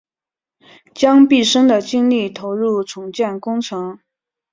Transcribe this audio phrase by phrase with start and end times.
[0.95, 3.99] 将毕生的精力投入重建工程